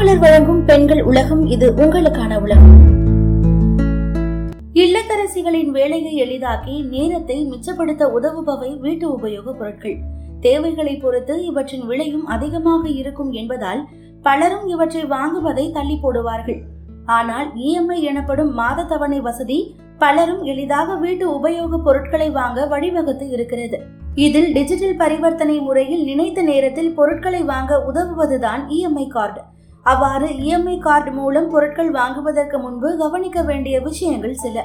[0.00, 2.74] மாலைமலர் வழங்கும் பெண்கள் உலகம் இது உங்களுக்கான உலகம்.
[4.72, 9.96] இல்லத்தரசிகளின் வேலையை எளிதாக்கி நேரத்தை மிச்சப்படுத்த உதவுபவை வீட்டு உபயோக பொருட்கள்.
[10.40, 13.88] தேவைகளை பொறுத்து இவற்றின் விலையும் அதிகமாக இருக்கும் என்பதால்
[14.22, 16.60] பலரும் இவற்றை வாங்குவதை தள்ளி போடுவார்கள்.
[17.06, 23.80] ஆனால் இஎம்ஐ எனப்படும் மாத தவணை வசதி பலரும் எளிதாக வீட்டு உபயோக பொருட்களை வாங்க வழிவகுத்து இருக்கிறது.
[24.14, 29.40] இதில் டிஜிட்டல் பரிவர்த்தனை முறையில் நினைத்த நேரத்தில் பொருட்களை வாங்க உதவுவதுதான் இஎம்ஐ கார்டு.
[29.82, 34.64] அவ்வாறு இஎம்ஐ கார்டு மூலம் பொருட்கள் வாங்குவதற்கு முன்பு கவனிக்க வேண்டிய விஷயங்கள் சில.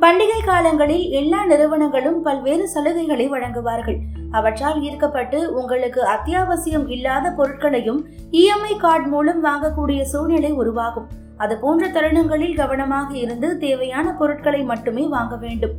[0.00, 3.98] பண்டிகை காலங்களில் எல்லா நிறுவனங்களும் பல்வேறு சலுகைகளை வழங்குவார்கள்.
[4.30, 11.06] அவற்றால் ஈர்க்கப்பட்டு உங்களுக்கு அத்தியாவசியம் இல்லாத பொருட்களையும் இஎம்ஐ கார்டு மூலம் வாங்கக்கூடிய சூழ்நிலை உருவாகும்.
[11.36, 15.70] அது போன்ற தருணங்களில் கவனமாக இருந்து தேவையான பொருட்களை மட்டுமே வாங்க வேண்டும்.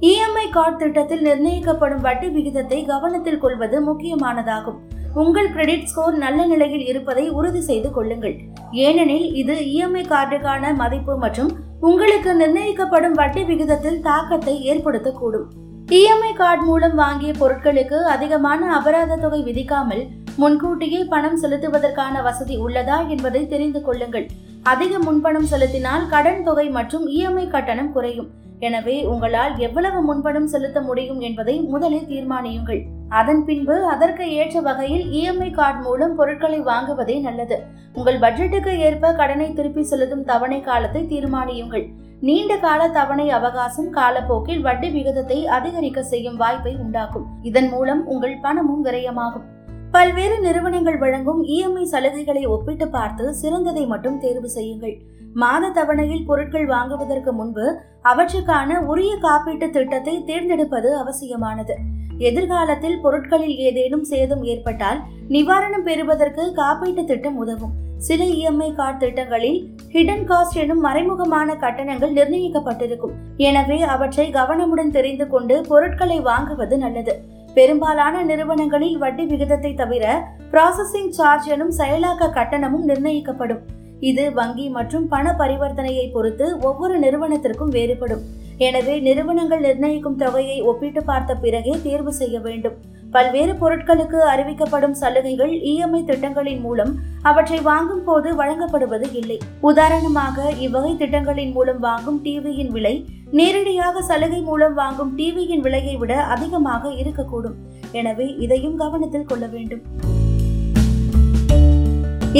[0.00, 4.78] இஎம்ஐ கார்டு திட்டத்தில் நிர்ணயிக்கப்படும் வட்டி விகிதத்தை கவனத்தில் கொள்வது முக்கியமானதாகும்.
[5.14, 8.34] உங்கள் கிரெடிட் ஸ்கோர் நல்ல நிலையில் இருப்பதை உறுதி செய்து கொள்ளுங்கள்.
[8.72, 15.46] ஏனெனில் இது இஎம்ஐ கார்டுக்கான மதிப்பு மற்றும் உங்களுக்கு நிர்ணயிக்கப்படும் வட்டி விகிதத்தில் தாக்கத்தை ஏற்படுத்தக்கூடும்.
[15.90, 20.02] இஎம்ஐ கார்டு மூலம் வாங்கிய பொருட்களுக்கு அதிகமான அபராத தொகை விதிக்காமல்
[20.36, 24.26] முன்கூட்டியே பணம் செலுத்துவதற்கான வசதி உள்ளதா என்பதை தெரிந்து கொள்ளுங்கள்.
[24.62, 28.30] அதிக முன்பணம் செலுத்தினால் கடன் தொகை மற்றும் இஎம்ஐ கட்டணம் குறையும்.
[28.58, 32.84] எனவே உங்களால் எவ்வளவு முன்பணம் செலுத்த முடியும் என்பதை முதலில் தீர்மானியுங்கள்.
[33.08, 37.58] அதன் பின்பு அதற்கு ஏற்ற வகையில் இஎம்ஐ கார்டு மூலம் பொருட்களை வாங்குவதே நல்லது.
[37.94, 41.86] உங்கள் பட்ஜெட்டுக்கு ஏற்ப கடனை திருப்பி செலுத்தும் தவணை காலத்தை தீர்மானியுங்கள்.
[42.20, 47.26] நீண்ட கால தவணை அவகாசம் காலப்போக்கில் வட்டி விகிதத்தை அதிகரிக்க செய்யும் வாய்ப்பை உண்டாக்கும்.
[47.42, 49.46] இதன் மூலம் உங்கள் பணமும் விரயமாகும்.
[49.90, 54.96] பல்வேறு நிறுவனங்கள் வழங்கும் இஎம்ஐ சலுகைகளை ஒப்பிட்டு பார்த்து சிறந்ததை மட்டும் தேர்வு செய்யுங்கள்.
[55.34, 61.76] மாத தவணையில் பொருட்கள் வாங்குவதற்கு முன்பு அவற்றுக்கான உரிய காப்பீட்டு திட்டத்தை தேர்ந்தெடுப்பது அவசியமானது.
[62.18, 67.74] எதிர்காலத்தில் பொருட்களில் ஏதேனும் சேதம் ஏற்பட்டால் நிவாரணம் பெறுவதற்கு காப்பீட்டு திட்டம் உதவும்.
[67.96, 69.58] சில இஎம்ஐ கார்டு திட்டங்களில்
[69.92, 73.14] ஹிடன் காஸ்ட் எனும் மறைமுகமான கட்டணங்கள் நிர்ணயிக்கப்பட்டிருக்கும்.
[73.36, 77.14] எனவே அவற்றை கவனமுடன் தெரிந்து கொண்டு பொருட்களை வாங்குவது நல்லது.
[77.54, 80.04] பெரும்பாலான நிறுவனங்களில் வட்டி விகிதத்தை தவிர
[80.52, 83.62] ப்ராசஸிங் சார்ஜ் எனும் செயலாக்க கட்டணமும் நிர்ணயிக்கப்படும்.
[84.00, 88.24] இது வங்கி மற்றும் பண பரிவர்த்தனையை பொறுத்து ஒவ்வொரு நிறுவனத்திற்கும் வேறுபடும்.
[88.66, 92.74] எனவே நிறுவனங்கள் நிர்ணயிக்கும் தொகையை ஒப்பிட்டு பார்த்த பிறகே தேர்வு செய்ய வேண்டும்.
[93.14, 96.90] பல்வேறு பொருட்களுக்கு அறிவிக்கப்படும் சலுகைகள் இஎம்ஐ திட்டங்களின் மூலம்
[97.30, 99.38] அவற்றை வாங்கும் போது வழங்கப்படுவது இல்லை.
[99.70, 102.94] உதாரணமாக இவ்வகை திட்டங்களின் மூலம் வாங்கும் டிவியின் விலை
[103.40, 107.56] நேரடியாக சலுகை மூலம் வாங்கும் டிவியின் விலையை விட அதிகமாக இருக்கக்கூடும்.
[108.00, 109.84] எனவே இதையும் கவனத்தில் கொள்ள வேண்டும்.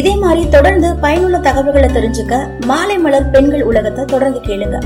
[0.01, 2.35] இதே மாதிரி தொடர்ந்து பயனுள்ள தகவல்களை தெரிஞ்சுக்க
[2.71, 4.79] மாலை மலர் பெண்கள் உலகத்தை தொடர்ந்து கேளுங்க.